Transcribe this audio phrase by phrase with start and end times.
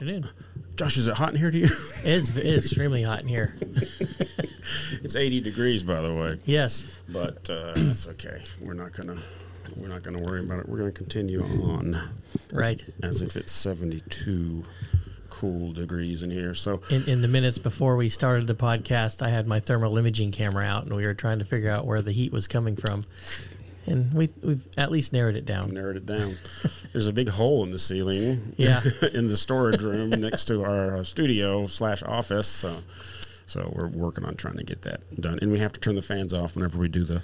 [0.00, 0.26] afternoon.
[0.76, 1.68] Josh, is it hot in here to you?
[2.02, 3.54] It is, it is extremely hot in here.
[5.02, 6.86] it's 80 degrees, by the way, Yes.
[7.10, 8.40] but uh, that's okay.
[8.62, 9.18] We're not gonna
[9.76, 10.68] we're not gonna worry about it.
[10.70, 11.98] We're gonna continue on
[12.54, 12.82] Right.
[13.02, 14.64] as if it's 72
[15.28, 16.54] cool degrees in here.
[16.54, 20.32] So In, in the minutes before we started the podcast, I had my thermal imaging
[20.32, 23.04] camera out, and we were trying to figure out where the heat was coming from.
[23.90, 25.70] And we, we've at least narrowed it down.
[25.70, 26.36] narrowed it down.
[26.92, 28.54] There's a big hole in the ceiling.
[28.56, 28.82] Yeah.
[29.14, 32.46] in the storage room next to our uh, studio slash office.
[32.48, 32.76] So,
[33.46, 36.02] so we're working on trying to get that done, and we have to turn the
[36.02, 37.22] fans off whenever we do the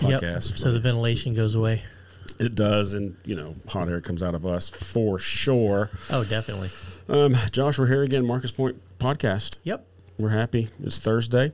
[0.00, 0.20] Yep.
[0.22, 0.58] podcast.
[0.58, 1.82] So the ventilation goes away.
[2.38, 5.90] it does, and you know, hot air comes out of us for sure.
[6.10, 6.70] Oh, definitely.
[7.08, 9.56] Um, Josh, we're here again, Marcus Point podcast.
[9.64, 9.86] Yep.
[10.18, 10.68] We're happy.
[10.82, 11.52] It's Thursday,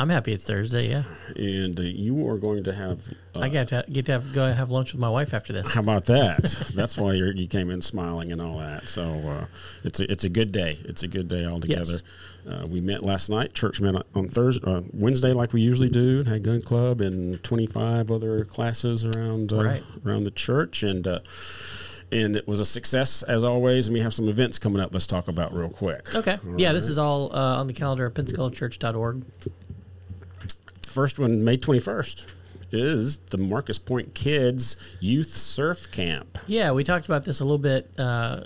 [0.00, 0.88] I'm happy it's Thursday.
[0.88, 1.02] Yeah.
[1.34, 3.00] and uh, you are going to have.
[3.34, 5.72] Uh, I get to get to have, go have lunch with my wife after this.
[5.74, 6.42] How about that?
[6.74, 8.88] That's why you're, you came in smiling and all that.
[8.88, 9.46] So uh,
[9.82, 10.78] it's a, it's a good day.
[10.84, 11.94] It's a good day altogether.
[12.48, 13.54] Uh, we met last night.
[13.54, 16.22] Church met on Thursday, uh, Wednesday, like we usually do.
[16.22, 19.82] Had gun club and 25 other classes around uh, Right.
[20.06, 21.20] around the church, and uh,
[22.12, 23.88] and it was a success as always.
[23.88, 24.94] And we have some events coming up.
[24.94, 26.14] Let's talk about real quick.
[26.14, 26.38] Okay.
[26.56, 29.24] Yeah, this is all uh, on the calendar at PensacolaChurch.org.
[30.88, 32.26] First one, May 21st,
[32.70, 36.38] is the Marcus Point Kids Youth Surf Camp.
[36.46, 38.40] Yeah, we talked about this a little bit uh,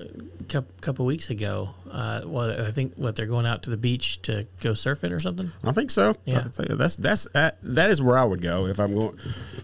[0.55, 1.71] a couple weeks ago.
[1.91, 5.19] Uh, well, I think what they're going out to the beach to go surfing or
[5.21, 5.51] something.
[5.65, 6.15] I think so.
[6.25, 6.45] Yeah.
[6.45, 9.19] Think that's that's that, that is where I would go if I'm going.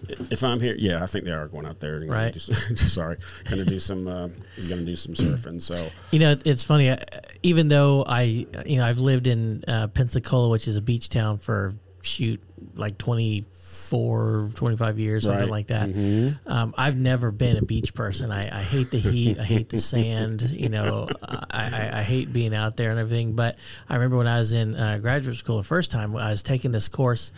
[0.08, 1.96] If I'm here, yeah, I think they are going out there.
[1.96, 2.32] and Right.
[2.32, 2.38] do
[2.76, 3.16] sorry,
[3.48, 4.06] going to do some.
[4.08, 4.26] Uh,
[4.66, 5.62] going to do some surfing.
[5.62, 6.90] So You know, it's funny.
[6.90, 6.96] uh,
[7.42, 8.22] Even though I,
[8.66, 12.42] you know, I've lived in uh, Pensacola, which is a beach town for shoot
[12.74, 15.66] like 24, 25 years, something Right.
[15.66, 16.26] Mm-hmm.
[16.26, 16.52] like that.
[16.52, 18.30] Um, I've never been a beach person.
[18.30, 19.38] I, I hate the heat.
[19.38, 20.42] I hate the sand.
[20.58, 23.34] You know, I, I, I hate being out there and everything.
[23.34, 26.42] But I remember when I was in uh, graduate school the first time, I was
[26.42, 27.30] taking this course.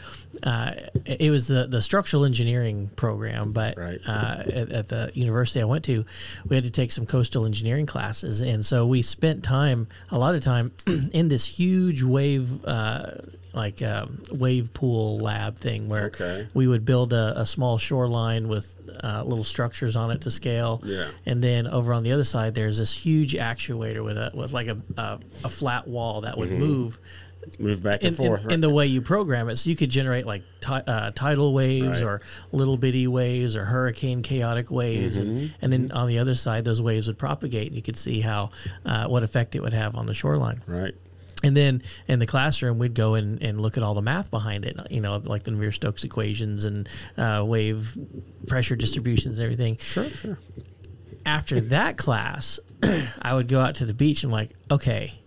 [0.42, 0.72] Uh,
[1.04, 4.00] it it was the, the structural engineering program, but Right.
[4.06, 6.04] uh, at, at the university I went to,
[6.48, 10.34] we had to take some coastal engineering classes, and so we spent time, a lot
[10.34, 10.72] of time,
[11.12, 13.12] in this huge wave, uh,
[13.52, 16.46] like um, wave pool lab thing, where Okay.
[16.54, 20.80] we would build a, a small shoreline with uh, little structures on it to scale,
[20.84, 21.08] Yeah.
[21.26, 24.68] and then over on the other side, there's this huge actuator with a with like
[24.68, 26.98] a a, a flat wall that would move
[27.58, 28.44] move back in, and forth.
[28.44, 29.56] in, in the way you program it.
[29.56, 32.02] So you could generate like ti- uh, tidal waves Right.
[32.02, 32.20] or
[32.52, 35.36] little bitty waves or hurricane chaotic waves, Mm-hmm.
[35.36, 38.20] and, and then on the other side, those waves would propagate, and you could see
[38.20, 38.50] how
[38.84, 40.62] uh, what effect it would have on the shoreline.
[40.66, 40.94] right.
[41.42, 44.64] And then in the classroom, we'd go and, and look at all the math behind
[44.64, 47.96] it, you know, like the Navier-Stokes equations and uh, wave
[48.46, 49.78] pressure distributions and everything.
[49.78, 50.04] Sure.
[50.04, 50.38] Sure.
[51.24, 52.60] After that class,
[53.22, 55.19] I would go out to the beach and like, okay,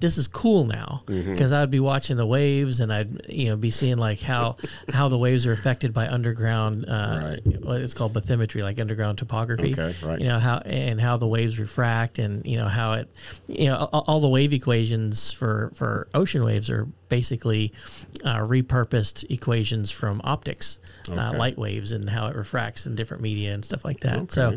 [0.00, 1.32] this is cool now Mm-hmm.
[1.32, 4.56] because I would be watching the waves and I'd you know be seeing like how
[4.92, 7.60] how the waves are affected by underground uh, Right.
[7.64, 10.20] what it's called bathymetry like underground topography Okay, right.
[10.20, 13.08] you know how and how the waves refract and you know how it
[13.46, 17.72] you know all, all the wave equations for for ocean waves are basically
[18.24, 20.78] uh, repurposed equations from optics
[21.08, 24.32] uh, light waves and how it refracts in different media and stuff like that.
[24.32, 24.56] So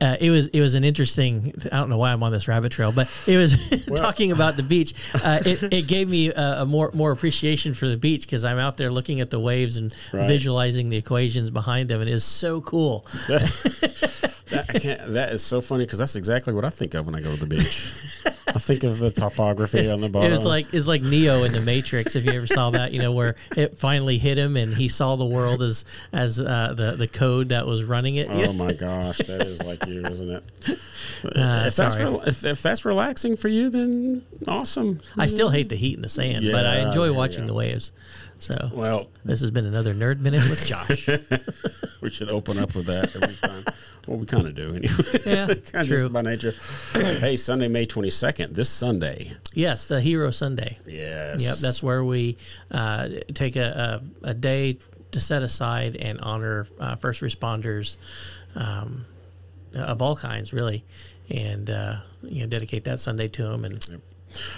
[0.00, 2.72] uh, it was it was an interesting I don't know why I'm on this rabbit
[2.72, 3.56] trail but it was
[3.96, 4.92] talking about the beach.
[5.14, 8.58] Uh, it, it gave me a, a more more appreciation for the beach because I'm
[8.58, 10.28] out there looking at the waves and Right.
[10.28, 13.06] visualizing the equations behind them and it is so cool.
[13.28, 17.32] That, that is so funny because that's exactly what I think of when I go
[17.34, 17.92] to the beach.
[18.56, 20.32] I think of the topography on the bottom.
[20.32, 22.16] It was like it's like Neo in the Matrix.
[22.16, 25.16] If you ever saw that, you know where it finally hit him and he saw
[25.16, 28.30] the world as as uh, the the code that was running it.
[28.30, 30.78] Oh my gosh, that is like you, isn't it?
[31.24, 35.00] Uh, if, that's rel- if, if that's relaxing for you, then awesome.
[35.16, 37.90] I still hate the heat and the sand, but I enjoy watching the waves.
[38.38, 41.08] So Well, this has been another nerd minute with Josh.
[42.00, 43.64] we should open up with that every time.
[44.06, 45.20] Well, we kind of do anyway.
[45.26, 45.46] Yeah,
[45.82, 45.84] true.
[46.02, 46.54] just by nature.
[46.92, 48.54] hey, Sunday, May twenty second.
[48.54, 49.32] This Sunday.
[49.54, 50.78] yes, the Hero Sunday.
[50.86, 51.42] Yes.
[51.42, 52.36] Yep, that's where we
[52.70, 54.78] uh, take a, a, a day
[55.12, 57.96] to set aside and honor uh, first responders
[58.54, 59.06] um,
[59.74, 60.84] of all kinds, really,
[61.30, 63.64] and uh, you know dedicate that Sunday to them.
[63.64, 64.00] And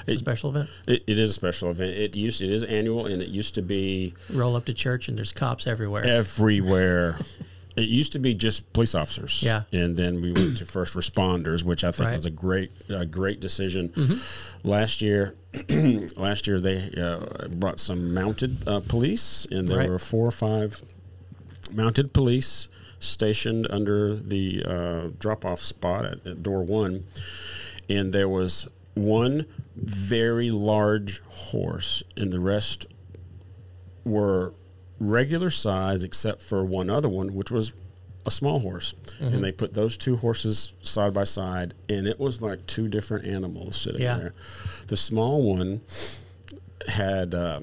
[0.06, 0.70] it's a special event.
[0.86, 1.92] It, it is a special event.
[1.96, 5.16] It used it is annual, and it used to be Roll up to church and
[5.18, 6.04] there's cops everywhere.
[6.04, 7.18] everywhere.
[7.76, 9.62] It used to be just police officers, Yeah.
[9.70, 12.16] and then we went to first responders, which I think Right.
[12.16, 13.90] was a great, a great decision.
[13.90, 14.68] Mm-hmm.
[14.68, 15.36] Last year,
[16.16, 19.88] last year they uh, brought some mounted uh, police, and there Right.
[19.88, 20.82] were four or five
[21.72, 27.04] mounted police stationed under the uh, drop-off spot at, at door one,
[27.88, 29.46] and there was one
[29.82, 32.86] very large horse, and the rest
[34.04, 34.54] were
[34.98, 37.72] regular size, except for one other one, which was
[38.26, 38.94] a small horse.
[39.20, 39.34] Mm-hmm.
[39.34, 43.24] And they put those two horses side by side, and it was like two different
[43.24, 44.18] animals sitting yeah.
[44.18, 44.34] there.
[44.88, 45.80] The small one
[46.88, 47.60] had uh,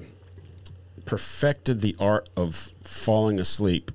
[1.04, 3.90] perfected the art of falling asleep.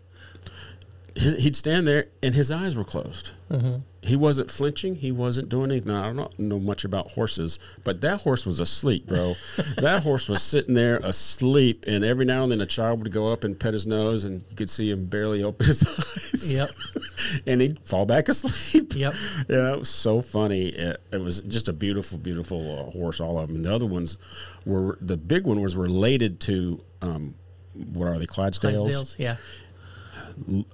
[1.16, 3.32] He'd stand there, and his eyes were closed.
[3.50, 4.96] Mm-hmm he wasn't flinching.
[4.96, 5.92] He wasn't doing anything.
[5.92, 9.36] I don't know much about horses, but that horse was asleep, bro.
[9.78, 13.32] that horse was sitting there asleep, and every now and then a child would go
[13.32, 15.84] up and pet his nose, and you could see him barely open his
[16.34, 16.52] eyes.
[16.52, 16.70] Yep.
[17.46, 18.96] and he'd fall back asleep.
[18.96, 19.14] Yep.
[19.48, 20.70] Yeah, it was so funny.
[20.70, 23.20] It, it was just a beautiful, beautiful uh, horse.
[23.20, 23.58] All of them.
[23.58, 24.18] And the other ones
[24.66, 27.36] were the big one was related to um,
[27.74, 28.26] what are they?
[28.26, 28.88] Clydesdales.
[28.88, 29.20] Clydesdales.
[29.20, 29.36] Yeah.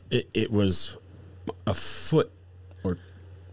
[0.09, 0.95] It, it was
[1.65, 2.31] a foot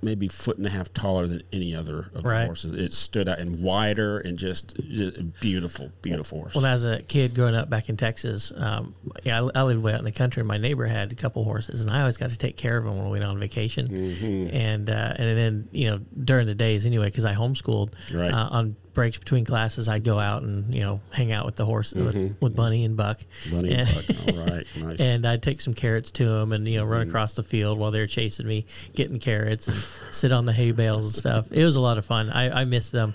[0.04, 2.40] maybe foot and a half taller than any other of right.
[2.40, 2.72] the horses.
[2.72, 6.54] It stood out and wider and just, just beautiful, beautiful horse.
[6.54, 9.92] Well, as a kid growing up back in Texas, um, yeah, I, I, lived way
[9.92, 10.40] out in the country.
[10.40, 12.84] and My neighbor had a couple horses, and I always got to take care of
[12.84, 13.88] them when we went on vacation.
[13.88, 14.54] Mm-hmm.
[14.54, 18.32] And uh, and then you know during the days anyway, because I homeschooled right.
[18.32, 21.66] uh, on breaks between classes, I'd go out and you know hang out with the
[21.66, 22.04] horse mm-hmm.
[22.04, 23.20] with, with, Bunny and Buck.
[23.50, 25.00] Bunny and, and Buck, all right, nice.
[25.00, 27.10] And I'd take some carrots to them and you know run mm-hmm.
[27.10, 29.76] across the field while they're chasing me, getting carrots and
[30.12, 31.52] sit on the hay bales and stuff.
[31.52, 32.30] It was a lot of fun.
[32.30, 33.14] I, I miss them.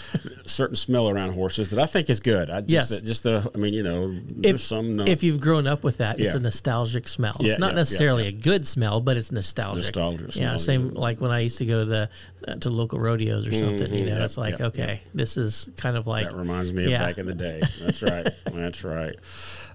[0.44, 2.50] Certain smell around horses that I think is good.
[2.50, 3.00] I just, yes.
[3.02, 4.96] just the, I mean, you know, if, some.
[4.96, 5.04] No.
[5.06, 6.26] If you've grown up with that, yeah.
[6.26, 7.36] it's a nostalgic smell.
[7.38, 9.84] Yeah, it's not yeah, necessarily a good smell, but it's nostalgic.
[9.84, 10.36] Nostalgic.
[10.36, 12.10] Yeah, same like when I used to go to the
[12.60, 13.78] to local rodeos or something.
[13.78, 13.94] Mm-hmm.
[13.94, 15.12] You know, yep, it's like yep, okay, yep.
[15.14, 17.60] this is kind of like that reminds me of back in the day.
[17.80, 18.28] That's right.
[18.44, 19.16] That's right.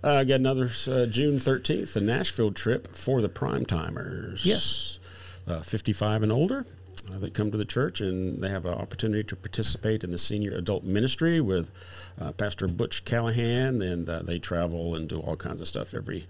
[0.03, 4.45] Uh, I got another uh, June thirteenth, the Nashville trip for the prime timers.
[4.45, 4.99] Yes,
[5.47, 6.65] uh, fifty-five and older.
[7.13, 10.17] Uh, that come to the church and they have an opportunity to participate in the
[10.17, 11.69] senior adult ministry with
[12.19, 16.25] uh, Pastor Butch Callahan, and uh, they travel and do all kinds of stuff every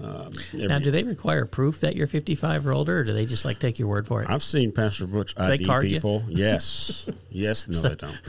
[0.00, 3.44] um, now, do they require proof that you're 55 or older, or do they just
[3.44, 4.30] like take your word for it?
[4.30, 6.22] I've seen Pastor Butch ID people.
[6.28, 6.36] You?
[6.36, 8.20] Yes, yes, no, so, they don't.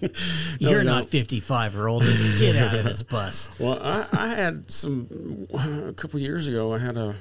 [0.58, 2.12] You're no, not 55 or older.
[2.38, 3.50] Get out of this bus.
[3.58, 5.48] Well, I, I had some
[5.88, 6.74] a couple years ago.
[6.74, 7.16] I had a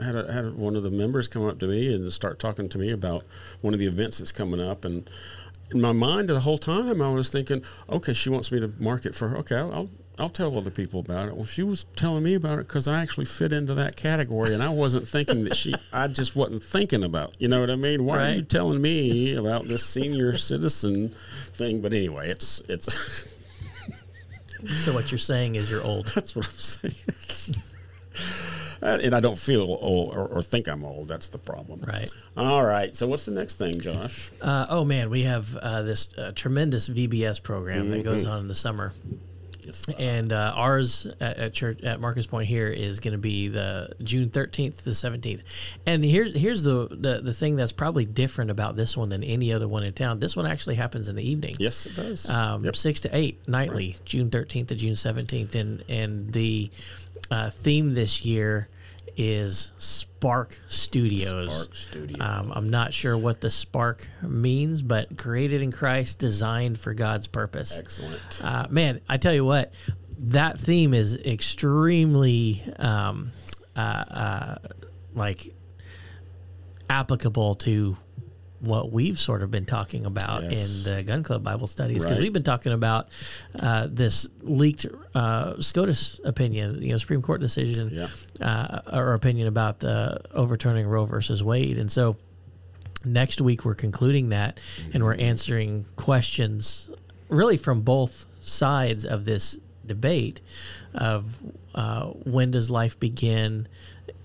[0.00, 2.78] had a, had one of the members come up to me and start talking to
[2.78, 3.24] me about
[3.60, 5.08] one of the events that's coming up, and
[5.70, 9.14] in my mind the whole time I was thinking, okay, she wants me to market
[9.14, 9.36] for her.
[9.38, 11.36] Okay, I'll I'll tell other people about it.
[11.36, 14.62] Well, she was telling me about it because I actually fit into that category, and
[14.62, 15.74] I wasn't thinking that she.
[15.92, 17.36] I just wasn't thinking about.
[17.38, 18.04] You know what I mean?
[18.04, 18.26] Why right.
[18.26, 21.14] are you telling me about this senior citizen
[21.54, 21.80] thing?
[21.80, 23.36] But anyway, it's it's.
[24.78, 26.06] so what you're saying is you're old.
[26.14, 27.62] That's what I'm saying.
[28.80, 31.08] And I don't feel old or, or, think I'm old.
[31.08, 31.80] That's the problem.
[31.80, 32.10] Right.
[32.36, 32.94] All right.
[32.94, 34.30] So what's the next thing, Josh?
[34.40, 37.90] Uh, oh man, we have uh, this uh, tremendous VBS program mm-hmm.
[37.90, 38.94] that goes on in the summer.
[39.98, 43.90] And uh, ours at, at, church at Marcus Point here is going to be the
[44.02, 45.42] June thirteenth to seventeenth.
[45.86, 49.52] And here's here's the, the the thing that's probably different about this one than any
[49.52, 50.18] other one in town.
[50.18, 51.56] This one actually happens in the evening.
[51.58, 52.28] Yes, it does.
[52.28, 52.76] Um, yep.
[52.76, 54.00] Six to eight nightly, right.
[54.04, 56.70] June thirteenth to June seventeenth, and and the
[57.30, 58.68] uh, theme this year
[59.18, 61.62] is Spark Studios.
[61.64, 62.20] Spark Studios.
[62.20, 67.26] Um, I'm not sure what the Spark means, but created in Christ, designed for God's
[67.26, 67.78] purpose.
[67.78, 68.40] Excellent.
[68.42, 69.74] Uh, man, I tell you what,
[70.18, 73.32] that theme is extremely um,
[73.76, 74.54] uh, uh,
[75.14, 75.54] like
[76.88, 77.96] applicable to
[78.60, 80.86] what we've sort of been talking about yes.
[80.86, 82.22] in the Gun Club Bible studies because right.
[82.22, 83.08] we've been talking about
[83.58, 88.08] uh, this leaked uh, SCOTUS opinion, you know, Supreme Court decision yeah.
[88.40, 92.16] uh, or opinion about the overturning Roe versus Wade, and so
[93.04, 94.90] next week we're concluding that mm-hmm.
[94.94, 96.90] and we're answering questions
[97.28, 100.40] really from both sides of this debate
[100.94, 101.38] of
[101.74, 103.68] uh, when does life begin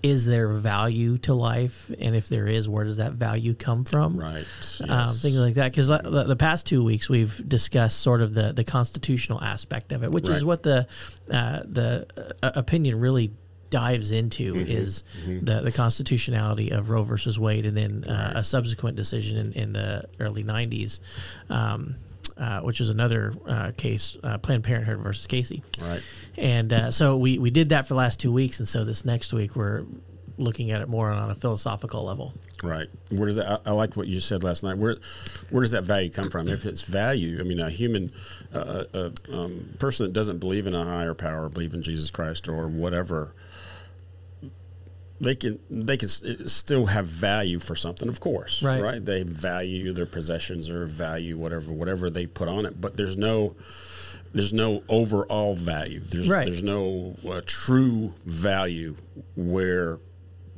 [0.04, 4.18] is there value to life and if there is where does that value come from
[4.18, 4.46] right
[4.82, 4.90] um, yes.
[4.90, 8.52] um, things like that because the, the, past two weeks we've discussed sort of the,
[8.52, 10.36] the constitutional aspect of it which right.
[10.36, 10.86] is what the
[11.32, 12.06] uh, the
[12.42, 13.32] uh, opinion really
[13.70, 14.70] dives into mm-hmm.
[14.70, 15.42] is mm-hmm.
[15.42, 18.40] the the constitutionality of Roe versus Wade and then uh, right.
[18.40, 21.00] a subsequent decision in, in the early 90s
[21.48, 21.94] um,
[22.36, 25.62] uh, which is another uh, case, uh, Planned Parenthood versus Casey.
[25.80, 26.02] Right.
[26.36, 29.04] And uh, so we, we did that for the last two weeks, and so this
[29.04, 29.84] next week we're
[30.36, 32.32] looking at it more on a philosophical level.
[32.62, 32.88] Right.
[33.10, 33.62] Where does that?
[33.66, 34.78] I, I like what you said last night.
[34.78, 34.96] Where
[35.50, 36.48] where does that value come from?
[36.48, 38.10] If it's value, I mean, a human,
[38.52, 42.48] uh, a um, person that doesn't believe in a higher power, believe in Jesus Christ
[42.48, 43.34] or whatever
[45.24, 48.82] they can they can still have value for something, of course, right?
[48.82, 49.04] Right?
[49.04, 53.56] They value their possessions or value whatever whatever they put on it, but there's no
[54.32, 56.00] there's no overall value.
[56.00, 56.46] There's right.
[56.46, 58.96] there's no uh, true value
[59.36, 59.98] where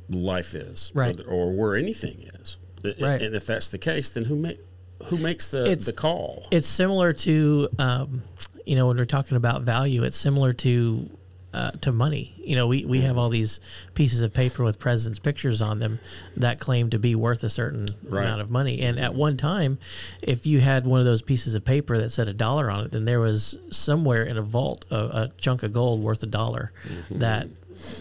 [0.08, 2.56] life is, right, or, or where anything is.
[2.84, 3.20] Right.
[3.20, 4.60] And if that's the case, then who make
[5.06, 6.46] who makes the it's, the call?
[6.50, 8.22] It's similar to um,
[8.64, 10.02] you know when we're talking about value.
[10.04, 11.10] It's similar to
[11.56, 12.34] uh, to money.
[12.36, 13.60] You know, we, we have all these
[13.94, 16.00] pieces of paper with presidents' pictures on them
[16.36, 18.24] that claim to be worth a certain right.
[18.24, 18.82] amount of money.
[18.82, 19.78] And at one time,
[20.20, 22.92] if you had one of those pieces of paper that said a dollar on it,
[22.92, 26.72] then there was somewhere in a vault a, a chunk of gold worth a dollar
[26.86, 27.20] mm-hmm.
[27.20, 27.48] that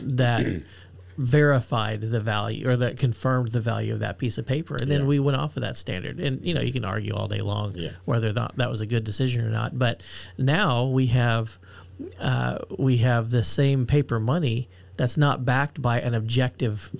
[0.01, 0.63] that
[1.17, 5.01] verified the value or that confirmed the value of that piece of paper and then
[5.01, 5.07] yeah.
[5.07, 7.71] we went off of that standard and you know you can argue all day long
[7.73, 7.91] yeah.
[8.03, 10.03] whether that, that was a good decision or not but
[10.37, 11.57] now we have
[12.19, 16.95] uh, we have the same paper money that's not backed by an objective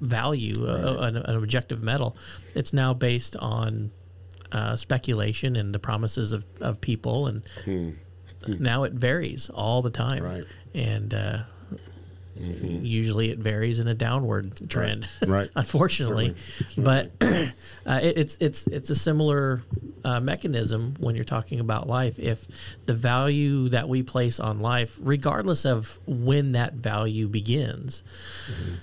[0.00, 0.84] value, uh, right.
[0.84, 2.16] uh, an, an, objective metal.
[2.54, 3.90] It's now based on
[4.52, 7.90] uh, speculation and the promises of, of people, and hmm.
[8.46, 10.22] now it varies all the time.
[10.22, 10.44] Right.
[10.74, 11.42] And uh,
[12.40, 12.84] Mm-hmm.
[12.84, 15.08] Usually, it varies in a downward trend.
[15.20, 15.30] Right.
[15.30, 15.50] right.
[15.56, 17.10] unfortunately, Certainly.
[17.18, 17.26] but
[17.86, 19.62] uh, it, it's it's it's a similar
[20.04, 22.18] uh, mechanism when you're talking about life.
[22.18, 22.46] If
[22.86, 28.02] the value that we place on life, regardless of when that value begins,
[28.50, 28.74] mm-hmm.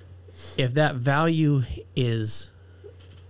[0.57, 1.63] if that value
[1.95, 2.51] is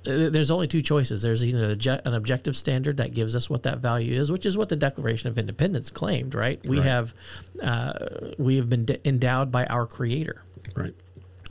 [0.08, 1.22] there's only two choices.
[1.22, 4.70] There's either an objective standard that gives us what that value is, which is what
[4.70, 6.34] the Declaration of Independence claimed.
[6.34, 6.66] Right?
[6.66, 6.86] We right.
[6.86, 7.14] have
[7.62, 7.94] uh,
[8.38, 10.44] we have been endowed by our Creator,
[10.76, 10.94] right,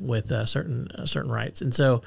[0.01, 2.03] with uh, certain uh, certain rights, and so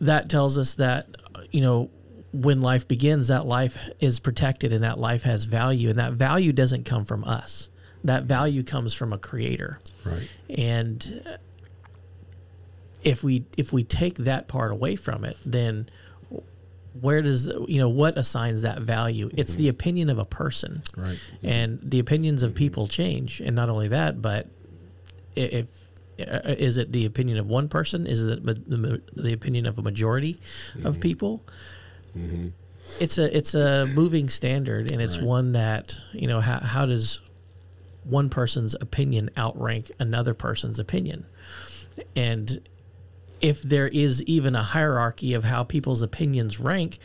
[0.00, 1.08] that tells us that
[1.50, 1.90] you know
[2.32, 6.52] when life begins, that life is protected and that life has value, and that value
[6.52, 7.68] doesn't come from us.
[8.04, 11.38] That value comes from a Creator, right, and
[13.08, 15.88] if we if we take that part away from it, then
[17.00, 19.30] where does you know what assigns that value?
[19.32, 21.18] It's the opinion of a person, right?
[21.42, 24.48] And the opinions of people change, and not only that, but
[25.34, 25.88] if
[26.20, 28.06] uh, is it the opinion of one person?
[28.06, 30.38] Is it the, the opinion of a majority
[30.74, 30.86] mm-hmm.
[30.86, 31.42] of people?
[32.14, 32.48] Mm-hmm.
[33.00, 35.26] It's a it's a moving standard, and it's right.
[35.26, 37.22] one that you know how, how does
[38.04, 41.24] one person's opinion outrank another person's opinion,
[42.14, 42.60] and
[43.40, 46.98] if there is even a hierarchy of how people's opinions rank,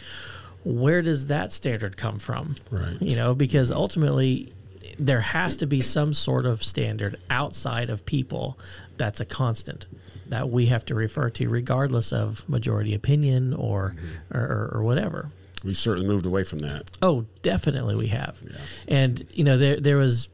[0.64, 2.56] where does that standard come from?
[2.72, 3.02] Right.
[3.02, 4.54] You know, because ultimately
[5.00, 8.58] there has to be some sort of standard outside of people
[8.98, 9.88] that's a constant
[10.28, 14.38] that we have to refer to regardless of majority opinion or mm-hmm.
[14.38, 15.30] or, or, whatever.
[15.64, 16.90] We've certainly moved away from that.
[17.02, 18.42] Oh, definitely we have.
[18.44, 18.58] Yeah.
[18.88, 20.30] And you know there there was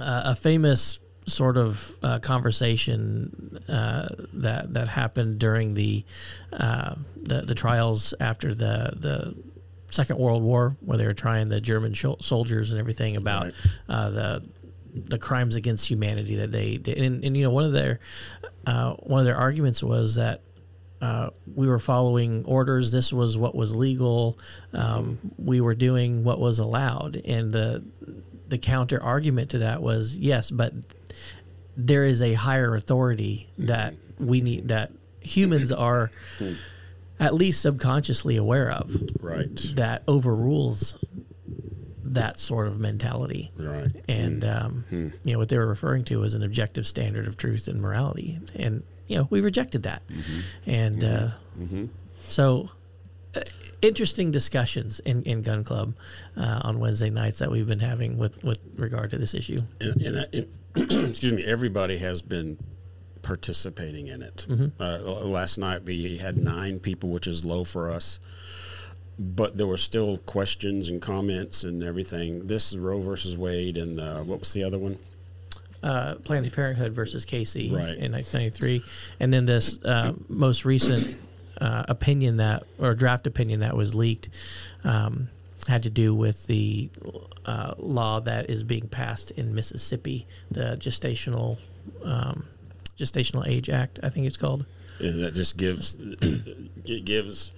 [0.00, 6.04] uh, a famous sort of uh, conversation uh, that that happened during the,
[6.52, 9.34] uh, the, the trials after the the
[9.90, 13.54] Second World War, where they were trying the German sh- soldiers and everything about right.
[13.88, 14.42] Uh, the
[14.94, 16.98] the crimes against humanity that they did.
[16.98, 18.00] And, and you know one of their
[18.66, 20.42] uh, one of their arguments was that.
[21.00, 22.92] Uh, we were following orders.
[22.92, 24.38] This was what was legal.
[24.72, 27.82] Um, we were doing what was allowed, and the
[28.46, 30.74] the counter argument to that was yes, but
[31.76, 36.10] there is a higher authority that we need that humans are
[37.18, 39.56] at least subconsciously aware of right.
[39.76, 40.98] that overrules
[42.04, 43.50] that sort of mentality.
[43.56, 43.88] Right.
[44.08, 45.08] And um, hmm.
[45.24, 48.38] you know what they were referring to was an objective standard of truth and morality.
[48.54, 50.06] And you know we rejected that.
[50.08, 50.70] Mm-hmm.
[50.70, 51.86] and uh, mm-hmm.
[52.20, 52.70] so
[53.34, 53.40] uh,
[53.82, 55.94] interesting discussions in, in Gun Club
[56.36, 59.58] uh, on Wednesday nights that we've been having with, with regard to this issue.
[59.80, 60.48] And, and, and
[61.10, 62.58] excuse me, everybody has been
[63.22, 64.46] participating in it.
[64.48, 64.82] Mm-hmm.
[64.82, 68.18] Uh, last night we had nine people, which is low for us.
[69.18, 72.46] But there were still questions and comments and everything.
[72.46, 74.98] This is Roe versus Wade, and uh, what was the other one?
[75.82, 77.98] Uh, Planned Parenthood versus Casey right.
[77.98, 78.82] in 1993,
[79.20, 81.18] and then this uh, most recent
[81.62, 84.28] uh, opinion that or draft opinion that was leaked
[84.84, 85.28] um,
[85.68, 86.90] had to do with the
[87.46, 91.58] uh, law that is being passed in Mississippi, the gestational
[92.04, 92.44] um,
[92.98, 94.66] gestational age act, I think it's called.
[94.98, 97.52] And that just gives it gives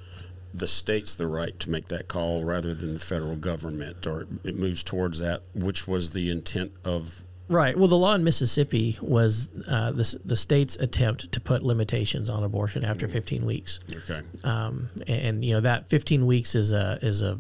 [0.53, 4.57] the states the right to make that call rather than the federal government, or it
[4.57, 7.77] moves towards that, which was the intent of Right.
[7.77, 12.43] Well, the law in Mississippi was uh, the, the state's attempt to put limitations on
[12.43, 13.81] abortion after 15 weeks.
[13.95, 14.23] Okay.
[14.43, 17.39] Um, and, you know that 15 weeks is a is a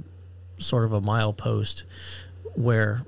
[0.59, 1.85] sort of a milepost
[2.55, 3.07] where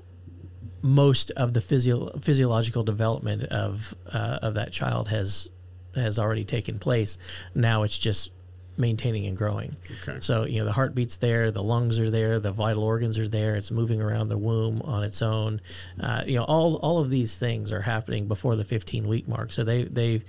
[0.81, 5.49] most of the physio- physiological development of uh, of that child has
[5.93, 7.17] has already taken place.
[7.53, 8.31] Now it's just
[8.77, 9.75] maintaining and growing.
[10.01, 10.19] Okay.
[10.21, 13.55] So you know the heartbeat's there, the lungs are there, the vital organs are there.
[13.55, 15.61] It's moving around the womb on its own.
[15.99, 19.51] Uh, you know all all of these things are happening before the 15 week mark.
[19.51, 20.21] So they they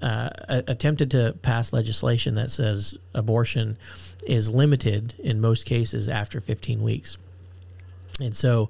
[0.00, 3.78] uh, attempted to pass legislation that says abortion
[4.26, 7.18] is limited in most cases after 15 weeks,
[8.20, 8.68] and so.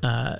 [0.00, 0.36] Uh,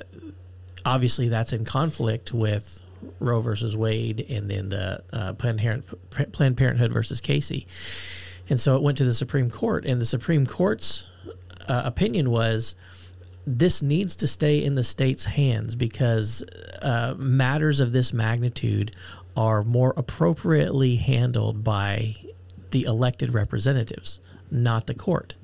[0.87, 2.81] obviously, that's in conflict with
[3.21, 7.67] Roe versus Wade, and then the uh, Planned, Parent, Planned Parenthood versus Casey.
[8.49, 11.07] And so it went to the Supreme Court, and the Supreme Court's
[11.69, 12.75] uh, opinion was
[13.47, 16.43] this needs to stay in the state's hands because
[16.83, 18.95] uh, matters of this magnitude
[19.37, 22.17] are more appropriately handled by
[22.71, 25.35] the elected representatives, not the court.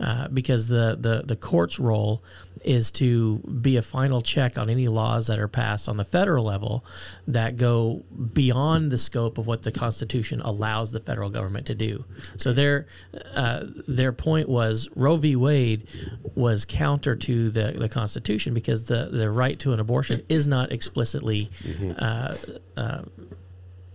[0.00, 2.22] Uh, because the, the, the court's role
[2.64, 6.44] is to be a final check on any laws that are passed on the federal
[6.44, 6.84] level
[7.26, 12.04] that go beyond the scope of what the Constitution allows the federal government to do.
[12.36, 12.86] So their
[13.34, 15.34] uh, their point was Roe v.
[15.34, 15.88] Wade
[16.36, 20.70] was counter to the, the Constitution because the, the right to an abortion is not
[20.70, 21.92] explicitly mm-hmm.
[21.98, 22.36] uh,
[22.76, 23.02] uh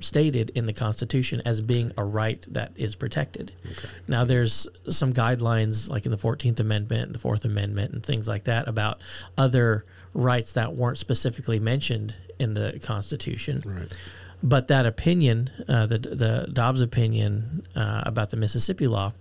[0.04, 3.54] stated in the Constitution as being a right that is protected.
[3.66, 3.88] Okay.
[4.08, 8.44] Now, there's some guidelines, like in the 14th Amendment, the Fourth Amendment, and things like
[8.46, 9.02] that, about
[9.38, 13.62] other rights that weren't specifically mentioned in the Constitution.
[13.66, 13.98] Right.
[14.42, 19.14] But that opinion, uh, the, the Dobbs opinion uh, about the Mississippi law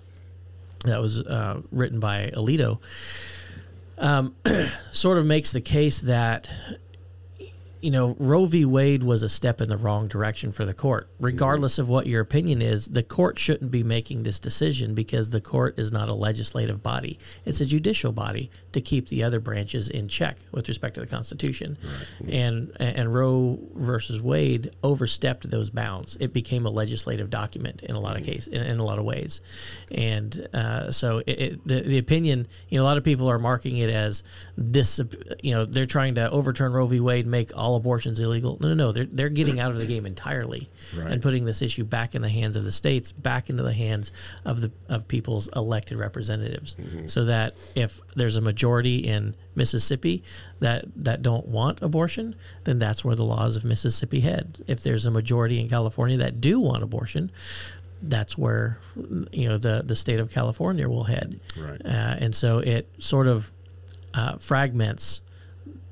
[0.85, 2.81] that was uh, written by Alito,
[3.99, 4.35] um,
[4.93, 6.51] sort of makes the case that
[7.83, 8.65] you know, Roe v.
[8.65, 11.09] Wade was a step in the wrong direction for the court.
[11.19, 15.41] Regardless of what your opinion is, the court shouldn't be making this decision because the
[15.41, 17.19] court is not a legislative body.
[17.45, 21.07] It's a judicial body to keep the other branches in check with respect to the
[21.09, 21.76] Constitution.
[22.21, 22.33] Right.
[22.33, 26.17] And and Roe versus Wade overstepped those bounds.
[26.21, 29.04] It became a legislative document in a lot of cases, in, in a lot of
[29.04, 29.41] ways.
[29.91, 33.39] And uh, so it, it, the, the opinion, you know, a lot of people are
[33.39, 34.23] marking it as
[34.56, 35.00] this,
[35.43, 37.00] you know, they're trying to overturn Roe v.
[37.00, 38.58] Wade, make all all abortions illegal.
[38.61, 38.93] No, no, no.
[38.93, 41.11] They're, they're getting out of the game entirely right.
[41.11, 44.13] and putting this issue back in the hands of the states, back into the hands
[44.45, 47.06] of the of people's elected representatives, mm-hmm.
[47.06, 50.23] so that if there's a majority in Mississippi
[50.61, 54.63] that that don't want abortion, then that's where the laws of Mississippi head.
[54.67, 57.30] If there's a majority in California that do want abortion,
[58.02, 58.78] that's where
[59.32, 61.41] you know the the state of California will head.
[61.58, 61.80] Right.
[61.85, 63.52] Uh, and so it sort of
[64.15, 65.23] uh, fragments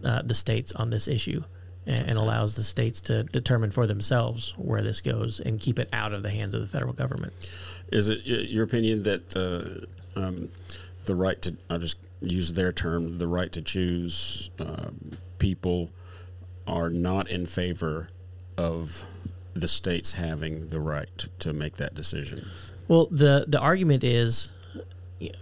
[0.04, 1.42] uh, the states on this issue
[1.90, 5.88] and, and, allows the states to determine for themselves where this goes and keep it
[5.92, 7.32] out of the hands of the federal government.
[7.92, 10.50] Is it your opinion that uh, um,
[11.04, 15.90] the right to, I'll just use their term, the right to choose um, people
[16.66, 18.08] are not in favor
[18.56, 19.04] of
[19.54, 22.46] the states having the right to make that decision?
[22.88, 24.50] Well, the, the argument is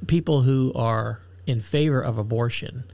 [0.06, 2.84] people who are in favor of abortion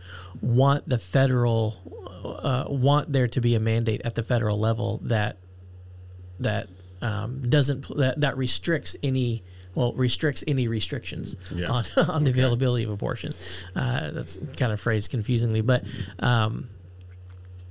[0.41, 5.39] want the federal uh, want there to be a mandate at the federal level that
[6.41, 6.69] that
[7.01, 9.43] um, doesn't that, that restricts any
[9.75, 11.69] well restricts any restrictions yeah.
[11.69, 12.41] on on the okay.
[12.41, 13.33] availability of abortion.
[13.75, 15.85] Uh, that's kind of phrased confusingly, but
[16.21, 16.69] um,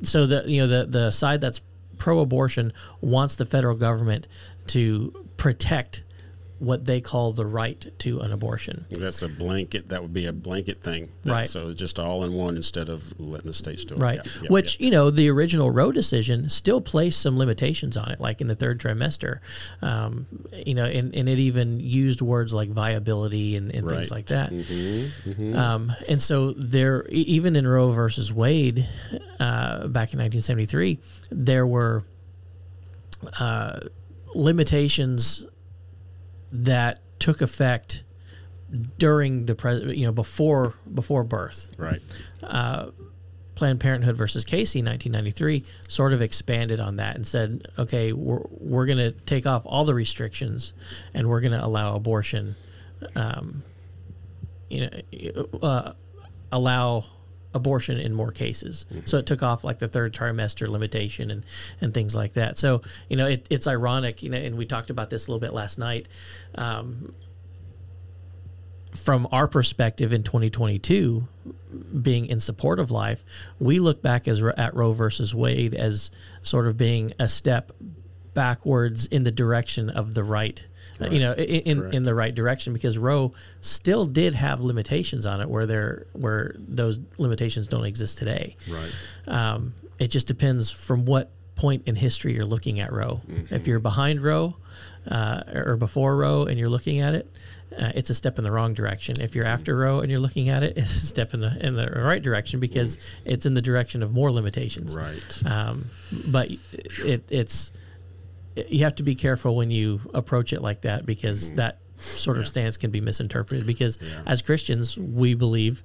[0.01, 1.61] so the you know the the side that's
[1.97, 4.27] pro-abortion wants the federal government
[4.67, 6.03] to protect
[6.59, 8.85] what they call the right to an abortion.
[8.89, 9.89] That's a blanket.
[9.89, 11.09] That would be a blanket thing.
[11.25, 11.47] right.
[11.47, 14.01] So just all in one instead of letting the states do it.
[14.01, 14.19] Right.
[14.41, 18.39] Yeah, Which you know the original Roe decision still placed some limitations on it, like
[18.39, 19.39] in the third trimester.
[19.81, 20.25] Um,
[20.65, 23.97] you know, and, and it even used words like viability and, and right.
[23.97, 24.51] things like that.
[24.51, 25.29] Mm-hmm.
[25.29, 25.55] Mm-hmm.
[25.57, 28.87] Um, and so there, even in Roe versus Wade,
[29.39, 30.99] uh, back in 1973,
[31.31, 32.03] there were.
[33.39, 33.79] Uh,
[34.35, 35.45] limitations
[36.53, 38.03] that took effect
[38.97, 41.69] during the pres- you know before before birth.
[41.77, 42.01] Right.
[42.41, 42.91] Uh,
[43.55, 48.87] Planned Parenthood versus Casey, 1993, sort of expanded on that and said, okay, we're, we're
[48.87, 50.73] going to take off all the restrictions
[51.13, 52.55] and we're going to allow abortion,
[53.15, 53.61] um,
[54.71, 55.93] you know, uh,
[56.51, 57.05] allow
[57.53, 58.85] abortion in more cases.
[58.91, 59.05] Mm-hmm.
[59.05, 61.45] So it took off like the third trimester limitation and,
[61.81, 62.57] and things like that.
[62.57, 65.39] So, you know, it, it's ironic, you know, and we talked about this a little
[65.39, 66.07] bit last night.
[66.55, 67.13] Um,
[68.95, 71.27] from our perspective in 2022,
[72.01, 73.23] being in support of life,
[73.59, 76.11] we look back as at Roe versus Wade as
[76.41, 77.71] sort of being a step
[78.33, 80.65] backwards in the direction of the right
[80.99, 81.11] right.
[81.11, 85.49] you know, in in the right direction because Roe still did have limitations on it
[85.49, 88.55] where there where those limitations don't exist today.
[88.69, 88.93] Right.
[89.27, 93.21] Um, it just depends from what point in history you're looking at Roe.
[93.51, 94.55] If you're behind Roe
[95.09, 97.31] uh, or before Roe and you're looking at it,
[97.77, 99.19] uh, it's a step in the wrong direction.
[99.19, 101.75] If you're after Roe and you're looking at it, it's a step in the in
[101.75, 104.95] the right direction because it's in the direction of more limitations.
[104.95, 105.43] Right.
[105.45, 105.89] Um,
[106.27, 106.49] but
[106.99, 107.71] it, it's
[108.69, 112.43] you have to be careful when you approach it like that because that sort of
[112.43, 112.47] Yeah.
[112.49, 113.65] stance can be misinterpreted.
[113.65, 114.23] Because Yeah.
[114.25, 115.83] as Christians, we believe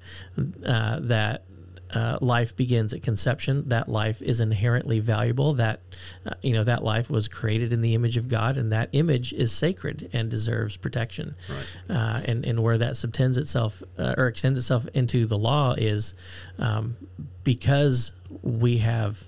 [0.65, 1.45] uh, that.
[1.91, 3.67] Uh, life begins at conception.
[3.71, 5.55] That life is inherently valuable.
[5.55, 5.81] That
[6.27, 9.33] uh, you know that life was created in the image of God, and that image
[9.33, 11.35] is sacred and deserves protection.
[11.49, 11.97] Right.
[11.97, 16.13] Uh, and and where that subtends itself uh, or extends itself into the law is
[16.59, 16.99] um,
[17.43, 19.25] because we have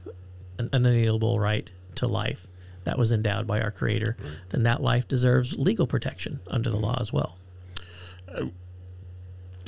[0.59, 2.47] an unalienable right to life
[2.85, 4.17] that was endowed by our Creator.
[4.51, 7.37] Then that life deserves legal protection under the law as well.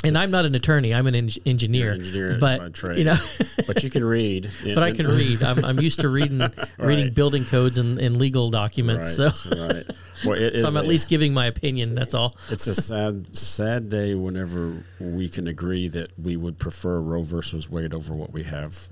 [0.04, 1.92] and I'm not an attorney; I'm an en- engineer.
[1.92, 3.16] An engineer but you know,
[3.68, 4.50] but you can read.
[4.64, 5.42] but I can read.
[5.42, 6.42] I'm, I'm used to reading
[6.78, 9.18] reading building codes and, and legal documents.
[9.18, 9.86] Right, So, right.
[10.24, 11.94] Well, it so is I'm at a- least giving my opinion.
[11.94, 12.36] That's all.
[12.50, 17.68] It's a sad, sad day whenever we can agree that we would prefer Roe versus
[17.70, 18.88] Wade over what we have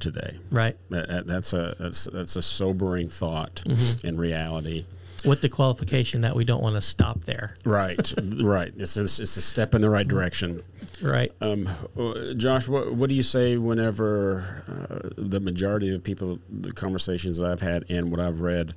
[0.00, 0.38] today.
[0.50, 0.76] Right.
[0.90, 4.06] That, that- that's a that's that's a sobering thought Mm-hmm.
[4.06, 4.86] in reality.
[5.22, 7.54] With the qualification that we don't want to stop there.
[7.66, 8.10] Right,
[8.42, 8.72] right.
[8.78, 10.62] It's, it's it's a step in the right direction.
[11.02, 11.30] Right.
[11.42, 16.72] Um, uh, Josh, what, what do you say whenever uh, the majority of people, the
[16.72, 18.72] conversations that I've had and what I've read,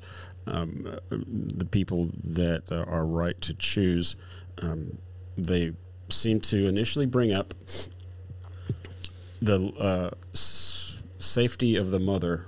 [0.46, 4.18] um, uh, the people that uh, are right to choose,
[4.62, 4.98] um,
[5.38, 5.72] they
[6.10, 7.54] seem to initially bring up
[9.42, 10.10] the uh,
[11.24, 12.46] safety of the mother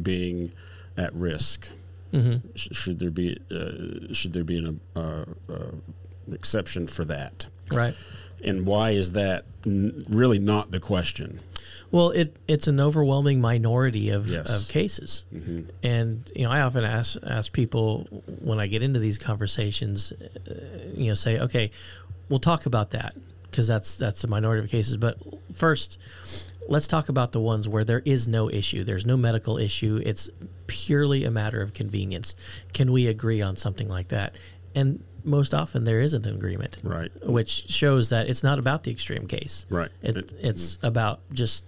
[0.00, 0.52] being
[0.96, 1.68] at risk.
[2.12, 5.54] hmm Sh- should there be uh, should there be an uh, uh,
[6.32, 7.46] exception for that?
[7.70, 7.94] Right.
[8.44, 11.40] And why is that n- really not the question?
[11.90, 14.50] Well, it it's an overwhelming minority of, Yes.
[14.50, 18.06] of cases, hmm and you know I often ask ask people
[18.42, 20.52] when I get into these conversations, uh,
[20.94, 21.70] you know, say, okay,
[22.28, 23.14] we'll talk about that
[23.50, 24.98] because that's that's the minority of cases.
[24.98, 25.16] But
[25.54, 25.98] first,
[26.68, 28.84] let's talk about the ones where there is no issue.
[28.84, 30.00] There's no medical issue.
[30.04, 30.28] It's
[30.66, 32.36] purely a matter of convenience.
[32.72, 34.36] Can we agree on something like that?
[34.74, 37.10] And most often there isn't an agreement, Right.
[37.26, 39.66] which shows that it's not about the extreme case.
[39.70, 39.88] Right.
[40.02, 41.64] It, It- it's about just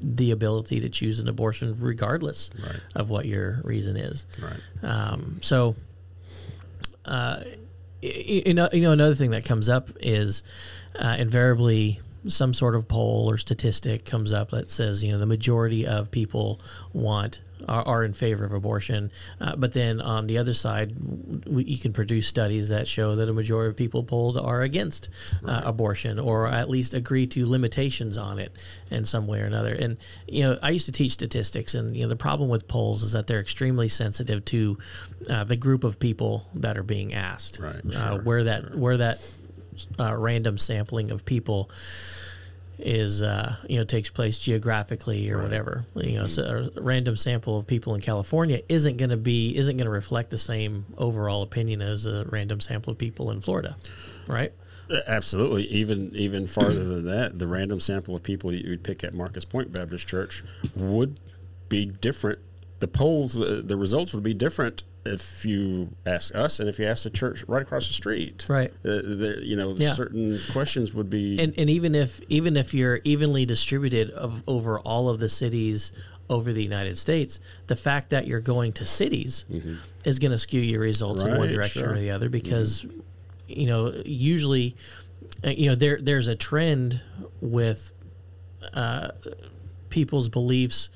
[0.00, 2.80] the ability to choose an abortion regardless Right.
[2.94, 4.26] of what your reason is.
[4.40, 4.88] Right.
[4.88, 5.74] Um, so,
[7.04, 7.40] uh,
[8.02, 10.42] you know, you know, another thing that comes up is
[10.98, 15.26] uh, invariably some sort of poll or statistic comes up that says you know the
[15.26, 16.60] majority of people
[16.92, 19.10] want are, are in favor of abortion,
[19.40, 20.94] uh, but then on the other side,
[21.46, 25.08] we, you can produce studies that show that a majority of people polled are against
[25.44, 28.52] uh, abortion or at least agree to limitations on it
[28.90, 29.74] in some way or another.
[29.74, 33.02] And you know, I used to teach statistics, and you know, the problem with polls
[33.02, 34.78] is that they're extremely sensitive to
[35.28, 37.58] uh, the group of people that are being asked.
[37.60, 39.20] Right, uh, sure, where that where that
[39.98, 41.70] uh, random sampling of people
[42.78, 47.58] is uh, you know takes place geographically or whatever you know so a random sample
[47.58, 51.42] of people in California isn't going to be isn't going to reflect the same overall
[51.42, 53.76] opinion as a random sample of people in Florida
[54.28, 54.52] right
[54.90, 55.64] Uh, Absolutely.
[55.64, 59.12] Even even farther than that, the random sample of people that you would pick at
[59.12, 60.42] Marcus Point Baptist Church
[60.76, 61.18] would
[61.68, 62.38] be different.
[62.78, 66.86] The polls, uh, the results would be different if you ask us and if you
[66.86, 68.46] ask the church right across the street.
[68.48, 68.70] Right.
[68.84, 69.92] Uh, there, you know, Yeah.
[69.92, 71.38] certain questions would be.
[71.40, 75.92] and and even if even if you're evenly distributed of over all of the cities
[76.30, 79.44] over the United States, the fact that you're going to cities
[80.04, 81.94] is going to skew your results in one direction sure.
[81.94, 82.86] or the other because
[83.46, 84.76] you know usually
[85.44, 87.00] uh, you know there there's a trend
[87.40, 87.92] with
[88.74, 89.08] uh,
[89.88, 90.90] people's beliefs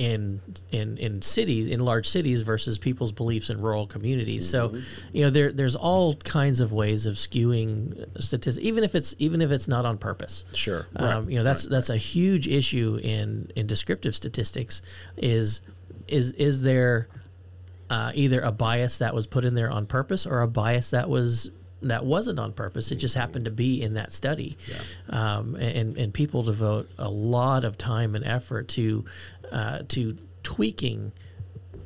[0.00, 0.40] in
[0.72, 4.48] in in cities in large cities versus people's beliefs in rural communities.
[4.48, 4.74] So,
[5.12, 9.42] you know, there there's all kinds of ways of skewing statistics, even if it's even
[9.42, 10.44] if it's not on purpose.
[10.54, 10.86] Sure.
[10.96, 11.70] Um, Right, You know, that's right.
[11.72, 14.80] that's a huge issue in in descriptive statistics.
[15.18, 15.60] Is
[16.08, 17.08] is is there
[17.90, 21.10] uh, either a bias that was put in there on purpose or a bias that
[21.10, 21.50] was
[21.82, 22.90] that wasn't on purpose.
[22.90, 24.56] It just happened to be in that study,
[25.08, 29.04] um, and and people devote a lot of time and effort to
[29.52, 31.12] uh, to tweaking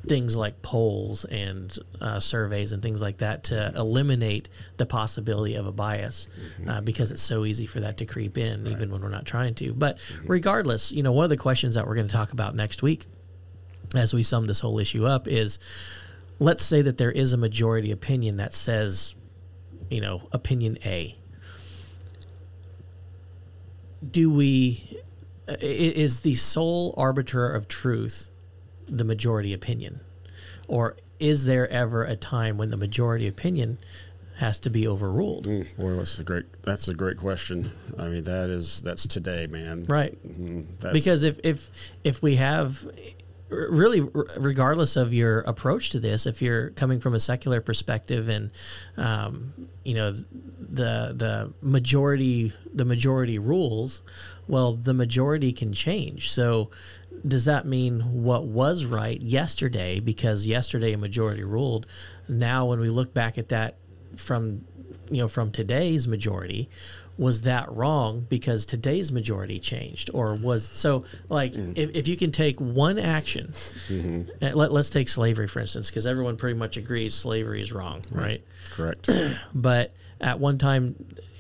[0.07, 5.66] things like polls and uh, surveys and things like that to eliminate the possibility of
[5.66, 6.28] a bias
[6.68, 9.54] uh, because it's so easy for that to creep in even when we're not trying
[9.54, 9.72] to.
[9.72, 12.83] But regardless you know one of the questions that we're going to talk about next
[12.83, 13.07] week
[13.94, 15.59] as we sum this whole issue up is
[16.38, 19.14] let's say that there is a majority opinion that says
[19.90, 21.16] you know opinion a
[24.10, 24.98] do we
[25.60, 28.30] is the sole arbiter of truth
[28.86, 30.00] the majority opinion,
[30.68, 33.78] or is there ever a time when the majority opinion
[34.38, 35.46] has to be overruled?
[35.46, 36.44] Mm, boy, that's a great.
[36.62, 37.72] That's a great question.
[37.98, 39.84] I mean, that is that's today, man.
[39.84, 40.16] Right.
[40.26, 41.70] Mm, because if if
[42.02, 42.86] if we have
[43.48, 44.00] really
[44.37, 48.50] regardless of your approach to this if you're coming from a secular perspective and
[48.96, 49.52] um,
[49.85, 54.02] you know the the majority the majority rules
[54.48, 56.30] well the majority can change.
[56.30, 56.70] So
[57.26, 61.87] does that mean what was right yesterday because yesterday a majority ruled?
[62.28, 63.76] Now when we look back at that
[64.16, 64.64] from
[65.11, 66.68] you know from today's majority
[67.16, 71.77] was that wrong because today's majority changed or was so like mm.
[71.77, 73.53] if, if you can take one action
[73.88, 74.22] mm-hmm.
[74.42, 78.03] Uh, let, let's take slavery for instance because everyone pretty much agrees slavery is wrong
[78.11, 78.44] right, right?
[78.72, 79.11] correct
[79.55, 80.96] but at one time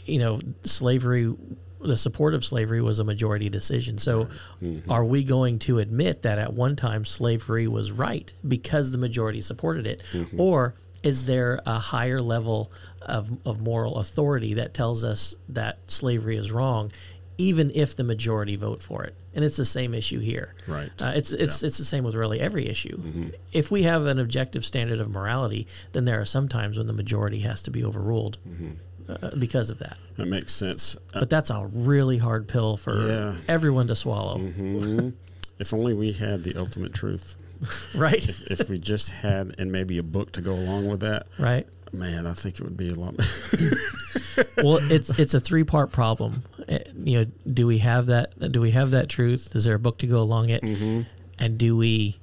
[0.06, 1.34] you know slavery
[1.80, 4.28] the support of slavery was a majority decision so
[4.62, 4.90] mm-hmm.
[4.90, 9.40] are we going to admit that at one time slavery was right because the majority
[9.40, 10.40] supported it mm-hmm.
[10.40, 16.36] or is there a higher level of, of moral authority that tells us that slavery
[16.36, 16.90] is wrong,
[17.36, 19.14] even if the majority vote for it?
[19.34, 20.54] And it's the same issue here.
[20.66, 20.90] Right.
[21.00, 21.66] Uh, it's it's yeah.
[21.66, 22.96] it's the same with really every issue.
[22.96, 23.28] Mm-hmm.
[23.52, 26.92] If we have an objective standard of morality, then there are some times when the
[26.92, 28.38] majority has to be overruled.
[28.48, 28.70] Mm-hmm.
[29.06, 29.98] Uh, because of that.
[30.16, 30.96] That makes sense.
[31.12, 33.34] Uh, but that's a really hard pill for yeah.
[33.46, 34.38] everyone to swallow.
[34.38, 35.10] Mm-hmm.
[35.58, 37.36] if only we had the ultimate truth.
[37.94, 38.28] right.
[38.28, 41.26] If, if, we just had, and maybe a book to go along with that.
[41.38, 41.66] Right.
[41.92, 43.14] Man, I think it would be a lot.
[44.56, 46.42] well, it's it's a three part problem.
[46.68, 48.52] Eh, you know, do we have that?
[48.52, 49.54] Do we have that truth?
[49.54, 50.62] Is there a book to go along it?
[50.62, 51.02] Mm-hmm.
[51.38, 52.18] And do we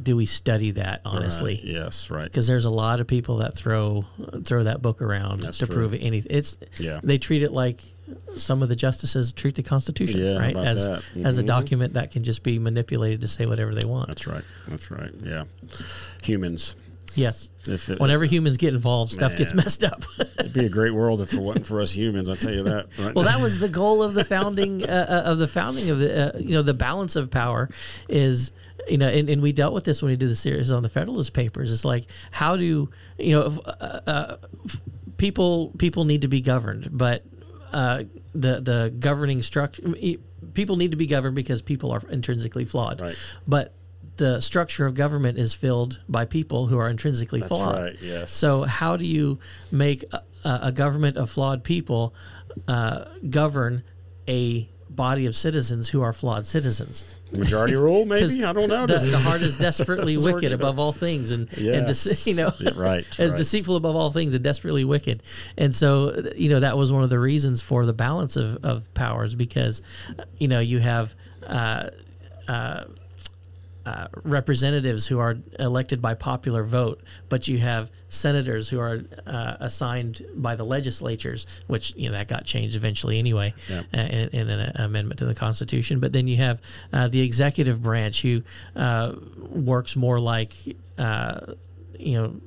[0.00, 1.54] do we study that honestly?
[1.56, 1.64] Right.
[1.64, 2.24] Yes, right.
[2.24, 4.04] Because there's a lot of people that throw
[4.44, 5.74] throw that book around That's to true.
[5.74, 6.30] prove anything.
[6.30, 7.00] It's yeah.
[7.02, 7.82] They treat it like
[8.36, 10.56] some of the justices treat the Constitution, yeah, right?
[10.56, 11.26] As mm-hmm.
[11.26, 11.48] as a mm-hmm.
[11.48, 14.08] document that can just be manipulated to say whatever they want.
[14.08, 14.44] That's right.
[14.68, 15.10] That's right.
[15.22, 15.44] Yeah,
[16.22, 16.76] humans.
[17.16, 17.48] Yes.
[17.66, 20.02] If it, Whenever humans get involved, stuff man, gets messed up.
[20.18, 22.28] it'd be a great world if it wasn't for us humans.
[22.28, 22.88] I'll tell you that.
[22.98, 25.98] Right well, that was the goal of the founding uh, uh, of the founding of
[25.98, 27.68] the uh, you know the balance of power
[28.08, 28.52] is
[28.88, 30.88] you know and, and we dealt with this when we did the series on the
[30.88, 31.72] Federalist Papers.
[31.72, 34.36] It's like how do you know uh, uh
[35.16, 37.24] people people need to be governed, but
[37.74, 39.82] uh, the the governing structure.
[40.54, 43.00] People need to be governed because people are intrinsically flawed.
[43.00, 43.16] Right.
[43.46, 43.74] But
[44.16, 47.84] the structure of government is filled by people who are intrinsically That's flawed.
[47.84, 48.32] Right, yes.
[48.32, 49.40] So how do you
[49.72, 52.14] make a, a government of flawed people
[52.68, 53.82] uh, govern
[54.28, 57.04] a body of citizens who are flawed citizens.
[57.38, 58.86] Majority rule, maybe I don't know.
[58.86, 62.06] The, the heart is desperately wicked above all things, and yes.
[62.06, 63.38] and you know, yeah, right, as right.
[63.38, 65.22] deceitful above all things and desperately wicked.
[65.56, 68.92] And so, you know, that was one of the reasons for the balance of of
[68.94, 69.82] powers because,
[70.38, 71.14] you know, you have.
[71.46, 71.90] Uh,
[72.48, 72.84] uh,
[73.86, 79.56] uh, representatives who are elected by popular vote, but you have senators who are uh,
[79.60, 84.50] assigned by the legislatures, which you know that got changed eventually anyway uh, in, in,
[84.50, 86.00] an amendment to the Constitution.
[86.00, 88.42] But then you have uh, the executive branch who
[88.74, 90.74] uh, works more like you
[91.98, 92.40] know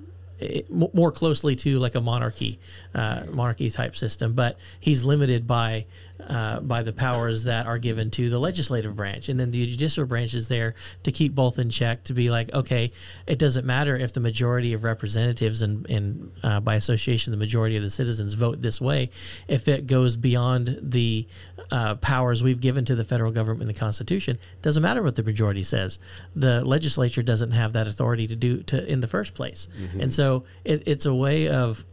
[0.70, 2.60] more closely to like a monarchy,
[2.94, 5.86] uh, monarchy type system, but he's limited by
[6.26, 10.06] uh, by the powers that are given to the legislative branch, and then the judicial
[10.06, 12.04] branch is there to keep both in check.
[12.06, 12.92] To be like, okay,
[13.28, 17.78] it doesn't matter if the majority of representatives and and uh, by association the majority
[17.78, 19.10] of the citizens vote this way,
[19.48, 21.28] if it goes beyond the
[21.72, 25.16] uh, powers we've given to the federal government in the Constitution, it doesn't matter what
[25.16, 26.00] the majority says.
[26.36, 30.02] The legislature doesn't have that authority to do to in the first place, mm-hmm.
[30.02, 31.86] and so it, it's a way of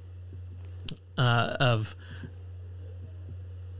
[1.19, 1.97] uh, of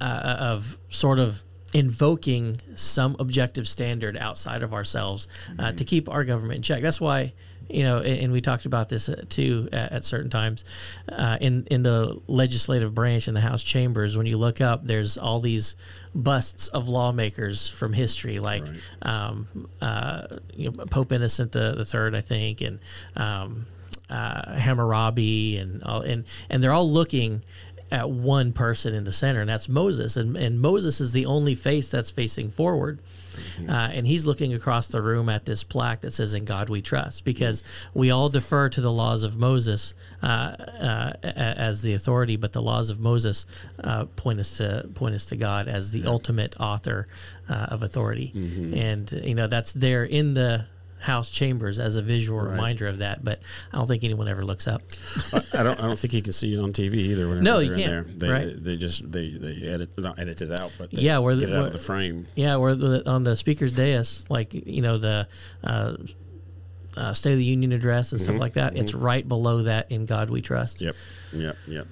[0.01, 5.27] uh, of sort of invoking some objective standard outside of ourselves
[5.59, 5.77] uh, mm-hmm.
[5.77, 6.81] to keep our government in check.
[6.81, 7.33] That's why,
[7.69, 10.65] you know, and, we talked about this uh, too at, at certain times
[11.11, 14.17] uh, in in the legislative branch in the House chambers.
[14.17, 15.75] When you look up, there's all these
[16.15, 18.77] busts of lawmakers from history, like right.
[19.03, 22.79] um, uh, you know, Pope Innocent the, the Third, I think, and
[23.17, 23.67] um,
[24.09, 27.43] uh, Hammurabi, and all, and and they're all looking
[27.91, 30.17] at one person in the center, and that's Moses.
[30.17, 33.01] And, and Moses is the only face that's facing forward.
[33.35, 33.71] Mm-hmm.
[33.71, 36.83] Uh, and he's looking across the room at this plaque that says, In God we
[36.83, 42.37] trust, because we all defer to the laws of Moses uh, uh, as the authority,
[42.37, 43.47] but the laws of Moses
[43.83, 47.07] uh, point, us to, point us to God as the ultimate author
[47.49, 48.33] uh, of authority.
[48.35, 48.75] Mm-hmm.
[48.75, 50.67] And, you know, that's there in the
[51.05, 52.51] house chambers as a visual right.
[52.51, 53.23] reminder of that.
[53.23, 53.41] But
[53.73, 54.83] I don't think anyone ever looks up.
[55.53, 55.79] I, don't.
[55.79, 57.41] I don't think you can see it on TV either.
[57.41, 58.19] no, you can't.
[58.19, 58.65] They, right.
[58.65, 61.59] they just they they edit not edit it out, but yeah, where get the, it
[61.59, 62.27] out of the frame.
[62.35, 65.29] Yeah, where the, on the speaker's dais, like you know the.
[65.63, 65.97] Uh,
[66.97, 68.31] uh, State of the Union address and mm-hmm.
[68.31, 68.75] stuff like that.
[68.75, 68.83] Mm-hmm.
[68.83, 70.81] It's right below that in God We Trust.
[70.81, 70.95] Yep,
[71.33, 71.87] yep, yep.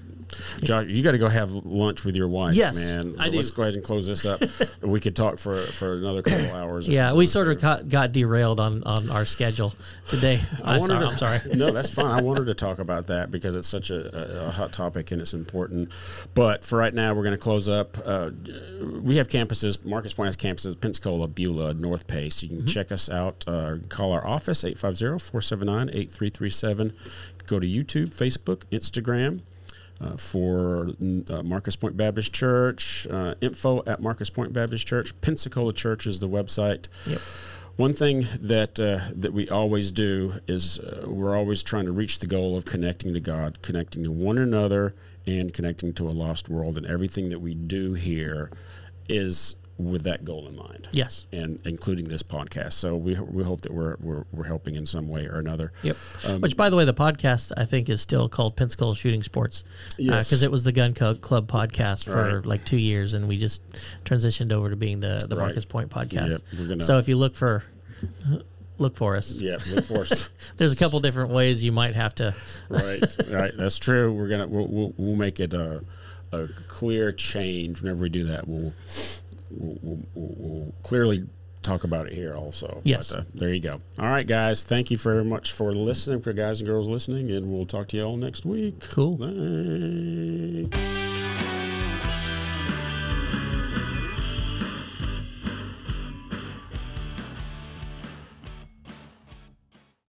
[0.62, 3.14] Josh, you got to go have lunch with your wife, yes, man.
[3.14, 3.36] So I do.
[3.36, 4.42] Let's go ahead and close this up.
[4.80, 6.88] we could talk for for another couple hours.
[6.88, 9.74] Yeah, we sort of got, got, derailed on, on our schedule
[10.08, 10.40] today.
[10.64, 11.40] I, to, I'm sorry.
[11.54, 12.06] no, that's fine.
[12.06, 15.20] I wanted to talk about that because it's such a, a, a hot topic and
[15.20, 15.90] it's important.
[16.34, 17.96] But for right now, we're going to close up.
[18.04, 18.30] Uh,
[19.02, 19.84] we have campuses.
[19.84, 22.42] Marcus Pointe has campuses: Pensacola, Beulah, North Pace.
[22.42, 22.66] You can mm-hmm.
[22.66, 23.44] check us out.
[23.46, 24.64] Uh, call our office
[25.00, 26.92] 850-479-8337.
[27.46, 29.40] Go to YouTube, Facebook, Instagram
[30.00, 30.90] uh, for
[31.30, 33.06] uh, Marcus Pointe Baptist Church.
[33.08, 35.18] Uh, info at Marcus Pointe Baptist Church.
[35.20, 36.88] Pensacola Church is the website.
[37.06, 37.20] Yep.
[37.76, 42.18] One thing that uh, that we always do is uh, we're always trying to reach
[42.18, 44.94] the goal of connecting to God, connecting to one another,
[45.26, 46.76] and connecting to a lost world.
[46.76, 48.50] And everything that we do here
[49.08, 50.88] is with that goal in mind.
[50.92, 52.72] Yes, and including this podcast.
[52.72, 55.72] So we we hope that we're we're, we're helping in some way or another.
[55.82, 55.96] Yep.
[56.26, 59.64] Um, Which, by the way, the podcast I think is still called Pensacola Shooting Sports.
[59.98, 60.28] Yes.
[60.28, 62.46] Because uh, it was the Gun Club podcast for right.
[62.46, 63.62] like two years, and we just
[64.04, 65.46] transitioned over to being the the right.
[65.46, 66.30] Marcus Pointe podcast.
[66.30, 66.68] Yep.
[66.68, 67.64] Gonna, so if you look for
[68.78, 69.34] look for us.
[69.34, 70.28] Yeah, look for us.
[70.58, 72.34] There's a couple different ways you might have to.
[72.68, 73.52] right, right.
[73.56, 74.12] That's true.
[74.12, 75.82] We're gonna we'll, we'll, we'll make it a,
[76.32, 78.46] a clear change whenever we do that.
[78.46, 78.74] We'll
[79.56, 81.26] we'll, we'll, we'll clearly
[81.62, 82.80] talk about it here also.
[82.84, 83.10] Yes.
[83.10, 83.78] But, uh, there you go.
[83.98, 84.64] All right, guys.
[84.64, 87.96] Thank you very much for listening, for guys and girls listening, and we'll talk to
[87.96, 88.80] you all next week.
[88.90, 89.16] Cool.
[89.18, 91.11] Thanks.